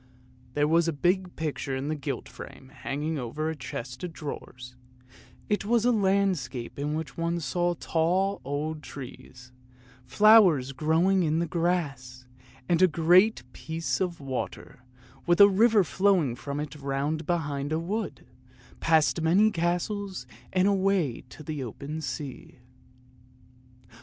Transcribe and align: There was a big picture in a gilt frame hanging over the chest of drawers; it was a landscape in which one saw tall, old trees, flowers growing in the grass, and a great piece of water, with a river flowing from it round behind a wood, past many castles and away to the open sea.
There 0.55 0.67
was 0.67 0.87
a 0.87 0.93
big 0.93 1.35
picture 1.35 1.75
in 1.75 1.91
a 1.91 1.95
gilt 1.95 2.27
frame 2.27 2.69
hanging 2.73 3.19
over 3.19 3.47
the 3.51 3.55
chest 3.55 4.03
of 4.03 4.11
drawers; 4.11 4.75
it 5.47 5.63
was 5.63 5.85
a 5.85 5.91
landscape 5.91 6.79
in 6.79 6.95
which 6.95 7.17
one 7.17 7.39
saw 7.39 7.75
tall, 7.75 8.41
old 8.43 8.81
trees, 8.81 9.51
flowers 10.07 10.71
growing 10.71 11.21
in 11.21 11.37
the 11.37 11.45
grass, 11.45 12.25
and 12.67 12.81
a 12.81 12.87
great 12.87 13.43
piece 13.53 14.01
of 14.01 14.19
water, 14.19 14.79
with 15.27 15.39
a 15.39 15.47
river 15.47 15.83
flowing 15.83 16.35
from 16.35 16.59
it 16.59 16.75
round 16.77 17.27
behind 17.27 17.71
a 17.71 17.77
wood, 17.77 18.25
past 18.79 19.21
many 19.21 19.51
castles 19.51 20.25
and 20.51 20.67
away 20.67 21.21
to 21.29 21.43
the 21.43 21.63
open 21.63 22.01
sea. 22.01 22.57